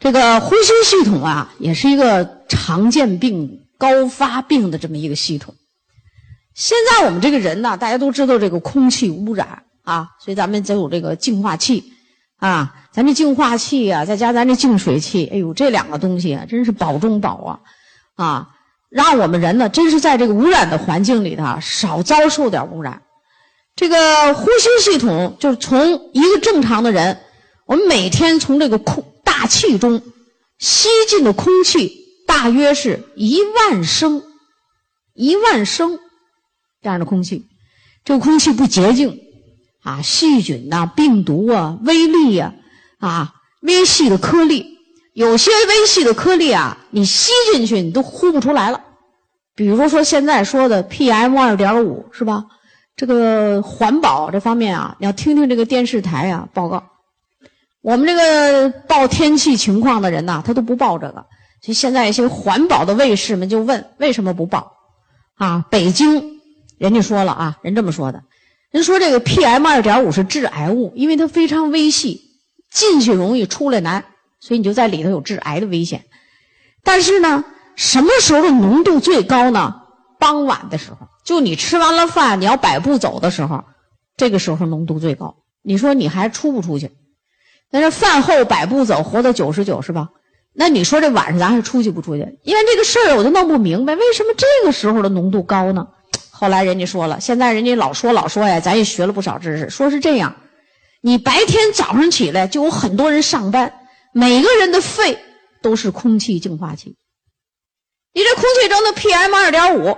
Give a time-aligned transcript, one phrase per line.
[0.00, 5.54] 这个呼吸系统啊，也是一个常见病、高发病的这么一个系统。
[6.54, 11.92] 现在我们这个人呢，大家都知道这个空气污染啊，所以咱们就有这个净化器
[12.38, 12.74] 啊。
[12.92, 17.60] 咱这净化器啊，再加咱这净水器，哎呦，这两个东西啊，真是宝中宝
[18.16, 18.24] 啊！
[18.24, 18.48] 啊，
[18.88, 23.02] 让我们人呢，真是在这个污染的环境里头少遭受点污染。
[23.76, 27.20] 这个呼吸系统就是从一个正常的人，
[27.66, 29.04] 我们每天从这个空。
[29.40, 30.02] 大气中
[30.58, 34.22] 吸进的空气大约是一万升，
[35.14, 35.98] 一万升
[36.82, 37.46] 这样的空气，
[38.04, 39.18] 这个空气不洁净
[39.82, 42.52] 啊，细菌呐、病毒啊、微粒呀
[42.98, 43.32] 啊、
[43.62, 44.76] 微细的颗粒，
[45.14, 48.84] 有些微细的颗粒啊，你吸进去你都呼不出来了。
[49.54, 52.44] 比如说现在说的 PM 二点五是吧？
[52.94, 56.89] 这个环保这方面啊，你要听听这个电视台啊报告。
[57.82, 61.26] 我们这个报天气情况的人呐，他都不报这个。
[61.62, 64.72] 所以现在一些环保的卫士们就问：为什么不报？
[65.34, 66.40] 啊，北京
[66.78, 68.22] 人家说了啊，人这么说的，
[68.70, 72.22] 人说这个 PM 二点五是致癌物，因为它非常微细，
[72.70, 74.04] 进去容易出来难，
[74.40, 76.04] 所以你就在里头有致癌的危险。
[76.82, 77.44] 但是呢，
[77.76, 79.82] 什么时候的浓度最高呢？
[80.18, 83.64] 傍晚的时候，就你吃完了饭，你要百步走的时候，
[84.16, 85.36] 这个时候浓度最高。
[85.62, 86.90] 你说你还出不出去？
[87.70, 90.08] 但是饭后百步走，活到九十九是吧？
[90.52, 92.38] 那你说这晚上咱还出去不出去？
[92.42, 95.86] 因为这个事儿我就弄不明白，为什么这个时候的浓度高呢？
[96.30, 100.34] 后来人家说了，现在人家老说老说呀，咱也学了不少知识，说是这样：
[101.00, 103.72] 你白天早上起来就有很多人上班，
[104.12, 105.18] 每个人的肺
[105.62, 106.96] 都是空气净化器。
[108.12, 109.96] 你这空气中的 PM 二点五，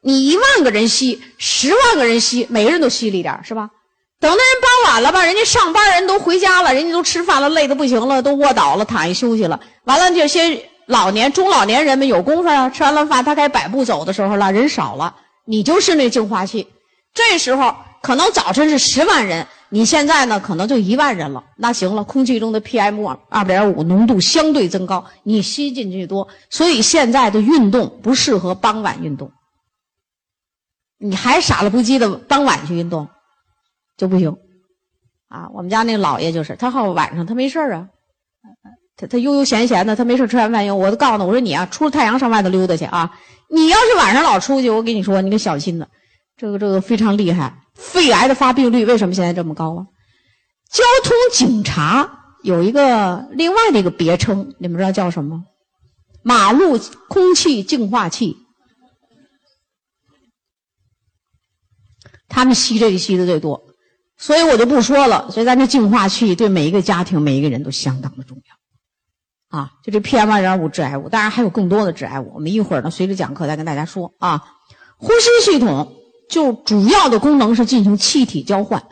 [0.00, 3.70] 你一万个人吸，十万个人吸，每个人都吸了一点，是吧？
[4.18, 9.60] 等那人傍晚了吧，人家上班人都回家了，人家都吃饭了，累得不行了，都卧倒了，躺下休息了。
[9.84, 15.14] 完了，这些老年、中老年人们有功夫啊，吃完了饭，他该百步走的时候了，人少了，
[15.44, 16.66] 你就是那净化器。
[17.12, 21.44] 这时候可能早晨是十万人，你现在呢可能就一万人了。
[21.56, 29.30] 那行了，空气中的 PM 二点五浓度相对增高，你吸进去多，所以现在的运动不适合傍晚运动。
[30.98, 33.08] 你还傻了不唧的傍晚去运动？
[33.96, 34.36] 就不行，
[35.28, 37.88] 啊，我们家那老爷就是，他好晚上他没事啊，
[38.96, 43.18] 他他悠悠闲闲的，他没事吃完饭以后，我都告诉他，我说你啊，出了太阳上外头溜达去啊，
[43.48, 45.88] 你要是晚上老出去，我跟你说，你可小心了，
[46.36, 49.86] 这个这个非常厉害，肺癌的发病率为什么现在这么高啊？
[50.70, 55.44] 交通警察有一个另外的一个别称，你们知道叫什么？
[56.22, 56.78] 马路
[57.08, 58.36] 空气净化器，
[62.28, 63.62] 他们吸这个吸的最多。
[64.18, 65.30] 所以我就不说了。
[65.30, 72.32] 所以咱这净化器对每一个家庭、每一个人都相当的重要，啊，就这 PM 二点五致癌物，当然还有更多的致癌物。
[72.34, 74.42] 我们一会儿呢，随着讲课再跟大家说啊。
[74.98, 75.94] 呼吸系统
[76.30, 78.82] 就主要的功能是进行气体交换，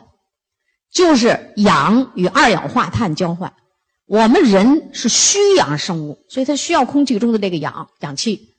[0.91, 3.53] 就是氧与二氧化碳交换。
[4.05, 8.53] 我们人是虚氧生物，所以它需要空气中的这个氧氧气。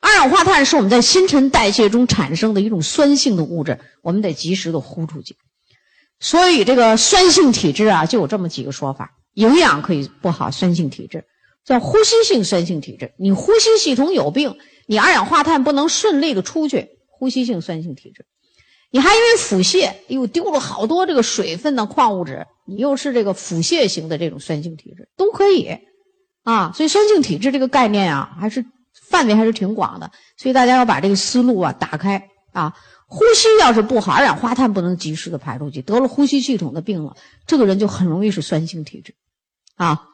[0.00, 5.36] 二氧化碳是我们在新陈代谢中产生的一种酸性的物质，我们得及时的呼出去。
[6.18, 11.24] 所以这个酸性体质啊，就有这么几个说法：营养可以不好，酸性体质
[11.64, 13.12] 叫呼吸性酸性体质。
[13.18, 14.56] 你呼吸系统有病，
[14.86, 18.24] 你二氧化碳不能顺利的出去，呼吸性酸性体质。
[18.90, 25.76] 你还因为腹泻，又丢了好多这个水分呢、矿物质，你又是这个腹泻型的这种酸性体质，都可以
[26.44, 26.72] 啊。
[26.74, 28.64] 所以酸性体质这个概念啊，还是
[29.02, 30.10] 范围还是挺广的。
[30.38, 32.74] 所以大家要把这个思路啊打开啊。
[33.08, 39.14] 呼吸要是不好，二氧化碳不能及时的排出去，得了呼吸系统的病了，这个人就很容易是酸性体质，
[39.76, 40.08] 啊，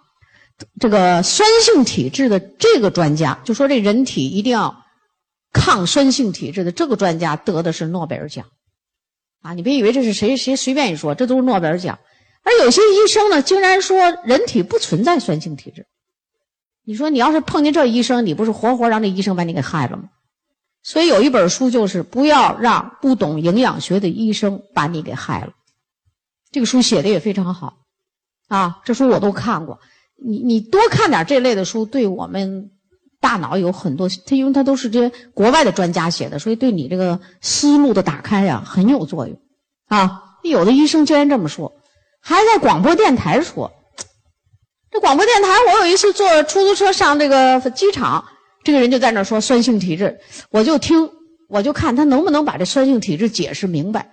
[0.78, 4.84] 这个酸性体质的这个专家就说这人体一定要
[5.54, 8.46] 抗酸性体质的这个专家得的是诺贝尔奖，
[9.40, 11.98] 啊，你别以为这是谁谁随便一说，这都是诺贝尔奖，
[12.42, 15.86] 而有些医生呢，竟然说人体不存在酸性体质，
[16.84, 20.10] 你说你要是碰见这医生，你不是活活让这医生把你给害了吗？
[20.82, 25.52] 所以有一本书就是不要让不懂营养学的医生把你给害了。
[26.50, 27.78] 这个书写的也非常好，
[28.48, 29.78] 啊，这书我都看过。
[30.24, 32.70] 你你多看点这类的书，对我们
[33.20, 34.08] 大脑有很多。
[34.26, 39.40] 它因为它都是这些国外的专家写的，所以对你这个思路的打开呀很有作用。
[39.86, 41.72] 啊，有的医生竟然这么说，
[42.20, 43.72] 还在广播电台说。
[44.90, 48.24] 这广播电台，我有一次坐出租车上这个机场。
[48.64, 50.20] 这个人就在那说酸性体质，
[50.50, 51.10] 我就听，
[51.48, 54.10] 我就看他能不能把这酸性体质解释明白。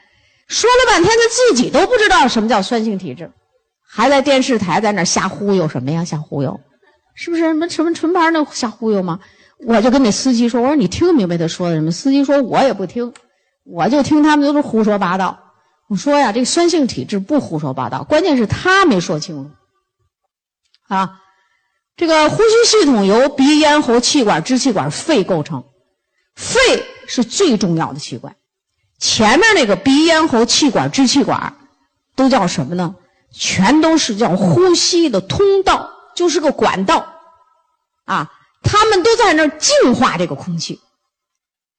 [0.48, 3.32] 说了半天，他自己都不知道什么叫酸性体质，
[3.88, 6.04] 还在电视台在那瞎忽悠什么呀？
[6.04, 6.60] 瞎忽悠，
[7.16, 9.20] 是不是什么什么纯牌那瞎忽悠吗？
[9.68, 11.92] 我就跟那司机说，我说你听明白他说的什么？
[11.92, 13.14] 司机说我也不听，
[13.66, 15.38] 我就听他们都是胡说八道。
[15.90, 19.52] 我说呀，这个酸性体质不胡说八道，关键是他没说清楚。
[20.88, 21.20] 啊，
[22.00, 25.66] 这个呼吸系统由鼻、咽喉、气管、支气管、肺构成，
[26.34, 28.38] 肺是最重要的器官。
[28.98, 31.58] 前面那个鼻、咽喉、气管、支气管，
[32.16, 32.96] 都叫什么呢？
[33.34, 37.06] 全都是叫呼吸的通道，就是个管道。
[38.06, 38.32] 啊。
[38.62, 40.80] 他们都在那儿净化这个空气，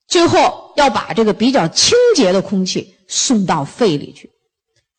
[0.06, 4.30] 最后要把这个比较清洁的空气送到肺里去。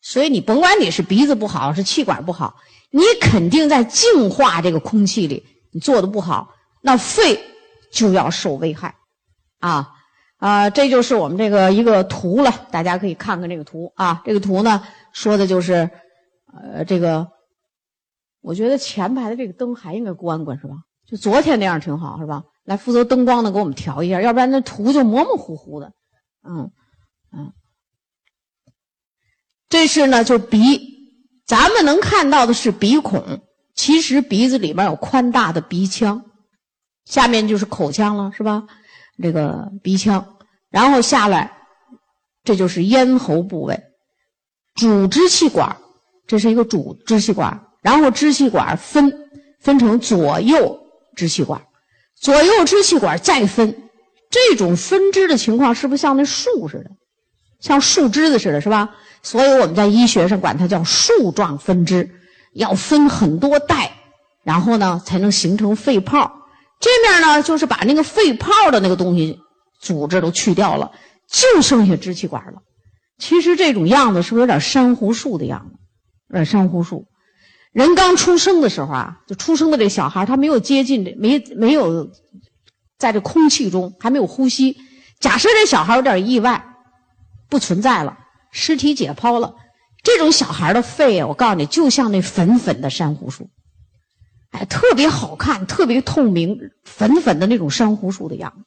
[0.00, 2.56] 所以你甭管你是鼻子不好，是气管不好，
[2.92, 7.40] 你肯定在净化这个空气里你做的不好，那肺
[7.90, 8.94] 就要受危害。
[9.58, 9.90] 啊
[10.36, 14.22] 啊，这就是我们这个一个图了，大家可以看看这个图啊。
[14.24, 15.88] 这个图呢说的就是，
[16.52, 17.28] 呃，这个
[18.40, 20.74] 我觉得前排的这个灯还应该关关是吧？
[21.06, 22.42] 就昨天那样挺好，是吧？
[22.64, 25.92] 来负责灯光的给我们调一下，要不然那图就模模糊糊的。
[26.42, 26.72] 嗯
[27.32, 27.52] 嗯，
[29.68, 31.01] 这是呢，就鼻，
[31.52, 33.42] 咱们能看到的是鼻孔，
[33.74, 36.24] 其实鼻子里面有宽大的鼻腔，
[37.04, 38.64] 下面就是口腔了，是吧？
[39.22, 40.38] 这个鼻腔，
[40.70, 41.52] 然后下来，
[42.42, 43.78] 这就是咽喉部位，
[44.76, 45.76] 主支气管，
[46.26, 49.28] 这是一个主支气管，然后支气管分
[49.60, 50.80] 分成左右。
[51.14, 51.60] 支气管，
[52.18, 53.90] 左右支气管再分，
[54.30, 56.90] 这种分支的情况是不是像那树似的，
[57.60, 58.96] 像树枝子似的，是吧？
[59.22, 62.10] 所以我们在医学上管它叫树状分支，
[62.52, 63.92] 要分很多代，
[64.42, 66.32] 然后呢才能形成肺泡。
[66.80, 69.38] 这面呢就是把那个肺泡的那个东西
[69.80, 70.90] 组织都去掉了，
[71.28, 72.62] 就剩下支气管了。
[73.18, 75.78] 其实这种样子是不是有点珊瑚树的样子？
[76.30, 77.06] 有点珊瑚树。
[77.72, 82.10] 人刚出生的时候啊，就出生的这小孩，他没有接近这，没没有
[82.98, 84.76] 在这空气中还没有呼吸。
[85.20, 86.64] 假设这小孩有点意外，
[87.48, 88.18] 不存在了，
[88.52, 89.56] 尸体解剖了，
[90.04, 93.50] 这种小孩的肺，我告诉你，就像那粉粉的珊瑚树，
[94.50, 98.64] 哎，特别好看，特别透明，粉粉的那种珊瑚树的样子。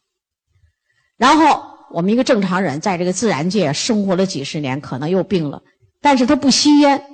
[1.15, 5.61] 然后我们一个正常人在这个自然界生活了几十年，可能又病了，
[6.01, 7.05] 但是他不吸烟。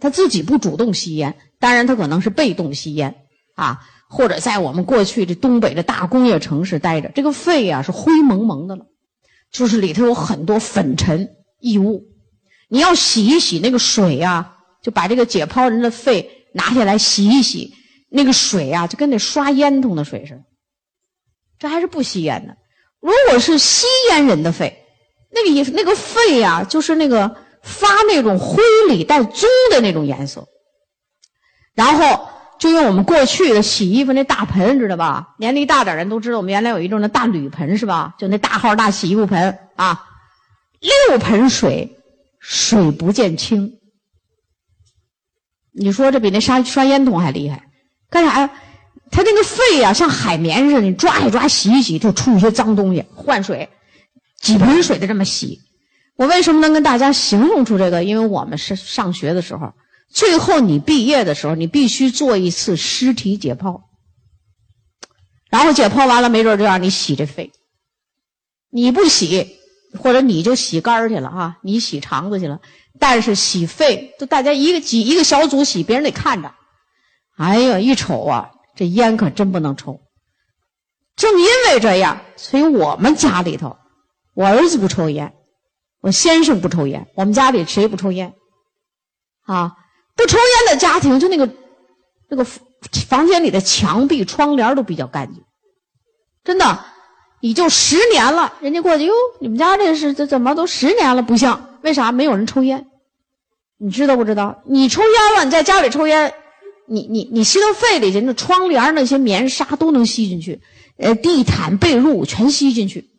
[0.00, 3.14] 他自己不主动吸烟，当然他可能是被动吸烟
[3.54, 3.80] 啊，
[4.10, 8.84] 或者在我们过去这东北的大工业城市待着，这个肺啊是灰蒙蒙的了，
[9.50, 11.30] 就是里头有很多粉尘
[11.64, 12.04] 异物。
[12.68, 17.72] 你要洗一洗那个水呀，就把这个解剖人的肺拿下来洗一洗，
[18.10, 20.42] 那个水啊就跟那刷烟筒的水似的。
[21.58, 22.56] 这还是不吸烟的。
[23.00, 24.84] 如果是吸烟人的肺，
[25.32, 27.36] 那个也那个肺呀，就是那个。
[27.66, 30.46] 发那种灰里带棕的那种颜色，
[31.74, 32.28] 然后
[32.58, 35.34] 就用我们过去的洗衣服那大盆，知道吧？
[35.38, 38.14] 年龄大点人都知道，我们原来有一种那大铝盆，是吧？
[38.18, 39.98] 就那大号大洗衣服盆啊，
[40.84, 41.96] 六盆水，
[42.38, 43.78] 水不见清。
[45.72, 47.68] 你说这比那刷刷烟筒还厉害？
[48.10, 48.50] 干啥呀？
[49.10, 53.04] 他那个肺呀，像海绵似的，你抓一抓，洗一洗，就出一些脏东西。
[53.14, 53.68] 换水，
[54.40, 55.60] 几盆水的这么洗。
[56.16, 58.04] 我为什么能跟大家形容出这个？
[58.04, 59.72] 因为我们是上学的时候，
[60.10, 63.82] 最后你毕业的时候，你必须做一次尸体解剖，
[65.48, 67.52] 然后解剖完了，没准就让你洗这肺。
[68.70, 69.56] 你不洗，
[69.98, 72.60] 或者你就洗肝儿去了啊，你洗肠子去了。
[72.98, 76.54] 但是洗肺，就大家一个几一个小组洗，别人得看着。
[77.36, 80.00] 哎呀，一瞅啊，这烟可真不能抽。
[81.16, 83.76] 正因为这样，所以我们家里头，
[84.34, 85.34] 我儿子不抽烟。
[86.00, 88.34] 我先生不抽烟，我们家里谁不抽烟？
[89.46, 89.76] 啊，
[90.16, 91.50] 不抽烟的家庭就那个
[92.28, 95.42] 那个房间里的墙壁、窗帘都比较干净，
[96.44, 96.84] 真的，
[97.44, 101.22] 你就十年了，人家过去哟，你们家这是这怎么都十年了？
[101.22, 102.86] 不像，为啥没有人抽烟？
[103.76, 104.62] 你知道不知道？
[104.64, 106.32] 你抽烟了，你在家里抽烟，
[106.88, 110.62] 你你你吸到肺里去，那窗帘那些棉纱都能吸进去，
[110.96, 113.10] 呃，地毯被褥全吸进去，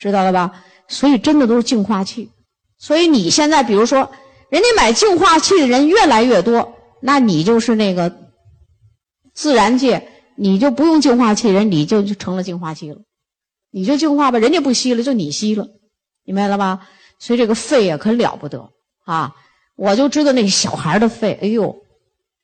[0.00, 0.64] 知道了吧？
[0.88, 2.28] 所以真的都是净化器，
[2.76, 4.10] 所以你现在比如说，
[4.48, 8.16] 人家买净化器的人越来越多，那你就是那个
[9.32, 12.98] 自然界，你就不用净化器人，你就成了净化器了，
[13.70, 15.68] 你就净化吧，人家不吸了，就你吸了，
[16.24, 16.88] 明白了吧？
[17.18, 18.70] 所以这个肺啊，可了不得
[19.04, 19.34] 啊！
[19.76, 21.76] 我就知道那小孩的肺，哎呦，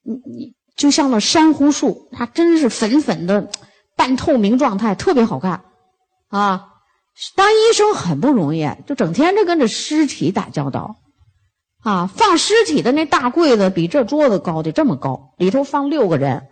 [0.02, 3.50] 你你就像那珊瑚树，它真是粉粉的
[3.96, 5.64] 半透明状态，特别好看
[6.28, 6.68] 啊。
[7.34, 10.96] 当医生很不容易，就整天就跟着尸体打交道，
[11.82, 16.48] 啊，放尸体的那大柜子比这桌子高的这么高，里头放六个人，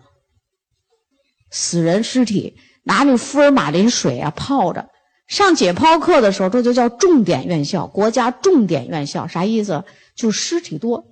[1.51, 4.89] 死人尸体，拿那福尔马林水啊泡着。
[5.27, 9.85] 上解剖课的时候，这就叫重点院校，国家重点院校，啥意思？
[10.15, 11.07] 就是尸体多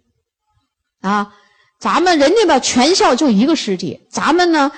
[1.01, 1.35] 啊。
[1.81, 4.71] 咱们人家吧，全校就一个尸体，咱们呢，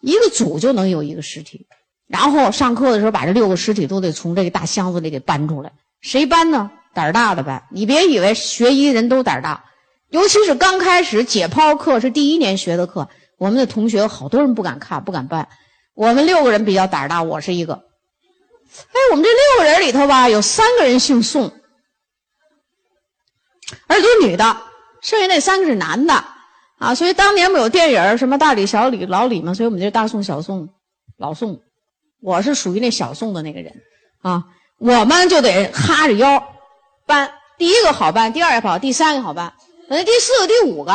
[0.00, 1.66] 一个组就能有一个尸体。
[2.08, 5.70] 然后上课的时候，把这六个尸体都得从这个大箱子里给搬出来。
[6.00, 6.70] 谁搬呢？
[6.94, 7.62] 胆儿大的搬。
[7.70, 9.66] 你别以为学医人都胆儿大，
[10.08, 15.46] 尤其是刚开始解剖课是第一年学的课，我们的同学好多人不敢看，不敢搬。
[15.98, 17.74] 我们六个人比较胆儿大，我是一个。
[17.74, 21.52] 哎，我们这六个人里头吧，有三个人姓宋，
[23.88, 24.44] 而且都是女的，
[25.02, 26.24] 剩下那三个是男的
[26.78, 26.94] 啊。
[26.94, 29.52] 所以当年不有电影什么大李、小李、老李嘛？
[29.54, 30.68] 所以我们就大宋、小宋、
[31.16, 31.60] 老宋。
[32.22, 33.74] 我是属于那小宋的那个人
[34.22, 34.44] 啊。
[34.78, 36.40] 我们就得哈着腰
[37.06, 39.52] 搬，第一个好搬，第二个好，第三个好搬，
[39.88, 40.92] 那第四个、第五个，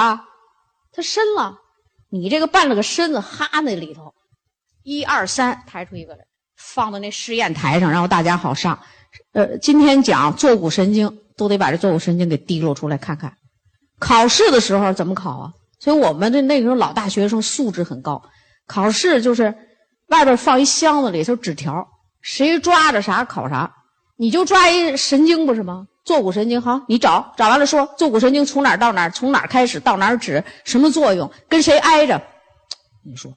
[0.94, 1.60] 他深了，
[2.10, 4.14] 你这个搬了个身子哈那里头，
[4.84, 6.20] 一二三，抬出一个来。
[6.58, 8.78] 放到那试验台上，然后大家好上。
[9.34, 13.34] 呃，今天讲坐骨神经，都得把这坐骨神经给滴露出来看看。
[14.00, 15.54] 考试的时候怎么考啊？
[15.80, 18.22] 所以我们的那个时候老大学生素质很高。
[18.68, 19.54] 考试就是
[20.08, 21.88] 外边放一箱子，里头纸条，
[22.22, 23.74] 谁抓着啥考啥。
[24.16, 25.88] 你就抓一神经不是吗？
[26.06, 32.22] 坐骨神经，好，你找找完了说坐骨神经从哪儿到哪儿，从哪儿开始到哪儿止，什么作用，跟谁挨着？
[33.06, 33.34] 你说，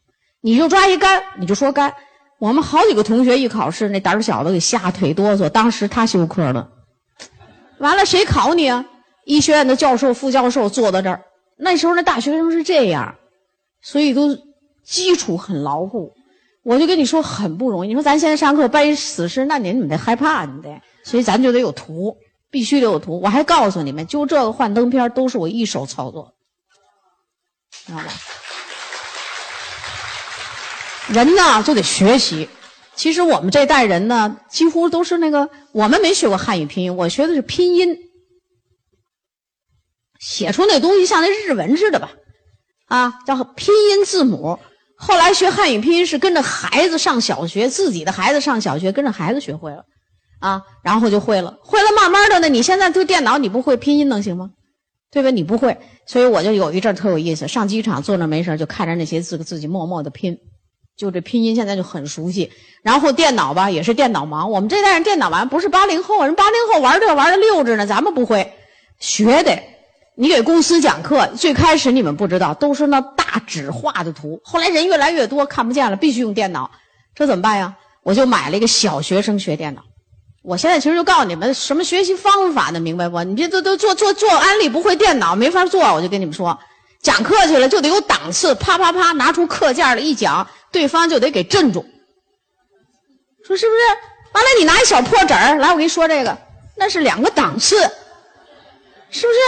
[0.46, 1.92] 你就抓一肝，你就说肝。
[2.38, 5.48] 我们好几个同学一考试，那胆小的给吓腿哆嗦。
[5.48, 6.70] 当时他休克了，
[7.78, 8.84] 完了谁考你啊？
[9.24, 11.24] 医学院的教授、副教授坐在这儿。
[11.56, 13.16] 那时候那大学生是这样，
[13.82, 14.38] 所以都
[14.84, 16.12] 基础很牢固。
[16.62, 17.88] 我就跟你说很不容易。
[17.88, 22.16] 你说咱现在上课背死尸，那你们得害怕，你得，所以咱就得有图，
[22.52, 23.20] 必须得有图。
[23.20, 26.34] 我还告诉你们，就这个幻灯片都是我一手操作，
[27.84, 28.04] 知道吧？
[31.08, 32.48] 人呢就得学习。
[32.94, 37.96] 其实我们这代人呢，几乎都是那个我们没学过汉语拼音，我学的是拼音，
[40.18, 42.12] 写出那东西像那日文似的吧，
[42.86, 44.58] 啊，叫拼音字母。
[44.96, 49.84] 后来学汉语拼音是跟着孩子上小学，自己的孩子上小学，跟着孩子学会了，
[50.40, 54.52] 啊，然后就会了，会了，慢慢的呢，你现在对电脑你不会拼音能行吗？
[55.10, 55.30] 对吧？
[55.30, 60.38] 你不会，所以我就有一阵特有意思，上机场坐那没事就看着那些字，自己默默的拼。
[60.96, 62.50] 就这拼音现在就很熟悉，
[62.82, 64.46] 然后电脑吧也是电脑盲。
[64.46, 68.54] 我们这代人电脑玩不是八零后，人八零后玩这玩的溜着呢，咱们不会
[68.98, 69.58] 学的。
[70.14, 74.40] 你给公司讲课，最开始你们不知道，都是那大纸画的图。
[74.42, 76.70] 后来人越来越多，看不见了，必须用电脑，
[77.14, 77.76] 这怎么办呀？
[78.02, 79.82] 我就买了一个小学生学电脑。
[80.42, 83.22] 我现在其实就告诉你们什么学习方法呢，明白不？
[83.24, 86.58] 你别都都做做做安利不会电脑没法做，我就跟你们说，
[87.06, 90.44] 讲课去了就得有档次，啪啪啪拿出课件来一讲。
[90.72, 91.86] 对方就得给镇住，
[93.46, 93.80] 说是不是？
[94.32, 96.36] 完了，你拿一小破纸儿来，我跟你说这个，
[96.74, 97.78] 那是两个档次，
[99.08, 99.38] 是不是？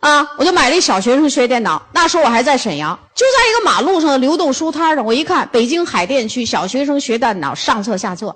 [0.00, 1.80] 啊，我就买了一小学生学电脑。
[1.92, 8.34] 那时候我还在沈阳，就在一个马路上的流动书摊上，我一看，北京海淀区小学生学电脑上册下册。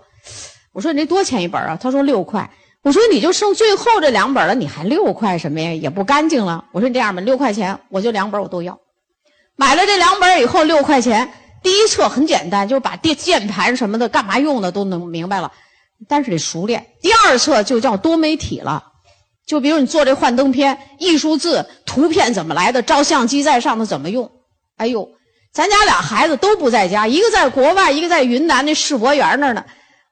[0.72, 1.78] 我说你这多钱一本啊？
[1.80, 2.48] 他说六块。
[2.86, 5.72] 我说你就剩最后这两本了，你还六块什么呀？
[5.72, 6.66] 也不干净了。
[6.70, 8.78] 我说你这样吧，六块钱我就两本我都要。
[9.56, 11.32] 买了这两本以后，六块钱。
[11.64, 15.50] 第一册很简单，就把电键盘什么的干嘛用的都能明白了，
[16.06, 16.86] 但是得熟练。
[17.02, 18.84] 第二册就叫多媒体了，
[19.44, 24.30] 就比如你做这幻灯片、艺术字、图片怎么来的，照相机在上头怎么用。
[24.76, 25.08] 哎呦，
[25.52, 29.64] 咱家俩孩子都不在家，一个在国外，一个在云南那世博园那儿呢。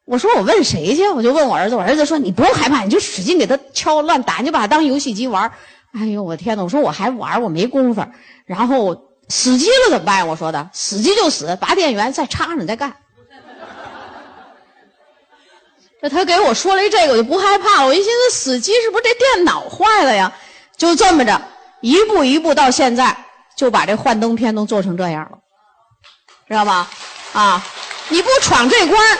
[0.04, 1.08] 我说我问谁去？
[1.08, 5.50] 我就问我儿子，我儿子说你不用害怕，你就使劲给他敲乱打，你就把它当游戏机玩。
[5.92, 8.06] 哎呦我天呐，我说我还玩，我没功夫。
[8.46, 9.10] 然后。
[9.26, 10.28] 死机了怎么办？
[10.28, 12.94] 我说的，死机就死，拔电源再插上再干。
[16.02, 17.86] 这他给我说了一这个，我就不害怕。
[17.86, 20.30] 我一寻思，死机是不是这电脑坏了呀？
[20.76, 21.40] 就这么着，
[21.80, 23.16] 一步一步到现在，
[23.56, 25.38] 就把这幻灯片都做成这样了，
[26.46, 26.90] 知道吧？
[27.32, 27.64] 啊，
[28.10, 29.18] 你不闯这关，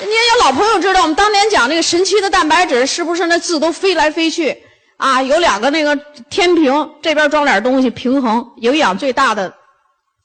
[0.00, 4.56] 你也有老朋友知道，我们当年讲那个神奇的蛋白质，是不是那字都飞来飞去？
[4.96, 5.96] 啊，有两个那个
[6.28, 9.52] 天平，这边装点东西平衡，营养最大的、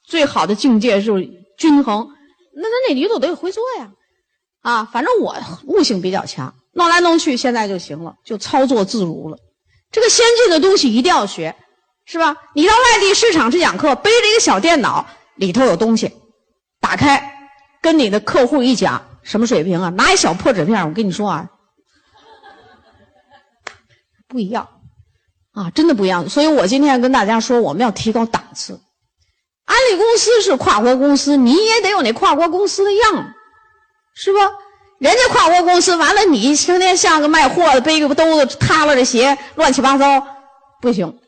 [0.07, 1.27] 最好的境界就是
[1.57, 2.07] 均衡。
[2.55, 3.89] 那那那里头得会做呀，
[4.61, 9.37] 啊，反正我悟性比较强，弄来弄去现在就行了，就操作自如了。
[9.91, 11.55] 这个先进的东西一定要学，
[12.05, 12.35] 是吧？
[12.53, 16.11] 你到外地市场去讲课，背着一个小电脑，里头有东西，
[16.79, 17.51] 打开，
[17.81, 19.89] 跟你的客户一讲，什么水平啊？
[19.89, 21.49] 拿一小破纸片，我跟你说啊。
[24.27, 24.67] 不一样，
[25.53, 26.27] 啊，真的不一样。
[26.27, 28.79] 所以我今天跟大家说，我们要提高档次。
[29.65, 33.33] 安利公司是跨国公司，你也得有那跨国公司的样，
[34.15, 34.39] 是吧？
[34.99, 40.25] 人家跨国公司完了，你成天像个卖货的，背个兜子，塌了的鞋，乱七八糟，
[40.81, 41.19] 不行。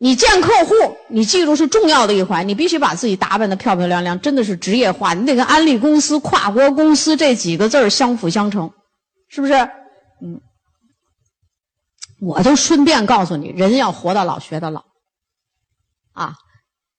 [0.00, 0.74] 你见客户，
[1.08, 5.12] 你记住是重要的一环，你必须把自己打扮的漂漂亮亮，真的是职业化。
[5.12, 8.72] 你得跟安利公司、跨国公司这几个字相辅相成，
[9.28, 9.54] 是不是？
[10.22, 10.40] 嗯。
[12.20, 14.84] 我就顺便告诉你，人要活到老学到老，
[16.12, 16.34] 啊，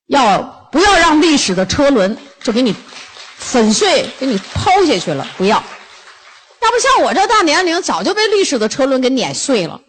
[0.07, 2.75] 要不要让历史的车轮就给你
[3.37, 5.27] 粉碎、给你抛下去了？
[5.37, 9.81] 不要，要不像我这大年龄，早就被历史的车轮给碾碎了，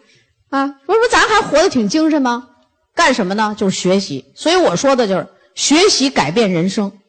[0.49, 2.47] 啊，不是咱还活得挺精神吗？
[2.93, 3.55] 干什么呢？
[3.57, 4.31] 就是学习。
[4.35, 6.99] 所以我说的就是学习改变人生，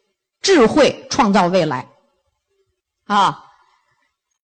[0.41, 1.89] 智慧创造未来，
[3.05, 3.47] 啊。